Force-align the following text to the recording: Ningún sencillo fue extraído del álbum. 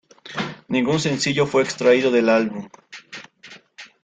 Ningún 0.67 0.99
sencillo 0.99 1.45
fue 1.45 1.61
extraído 1.61 2.09
del 2.09 2.29
álbum. 2.29 2.67